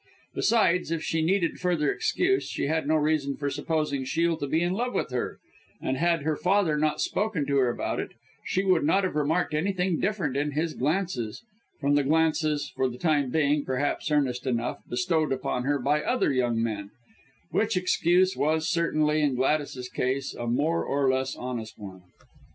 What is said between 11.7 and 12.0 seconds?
from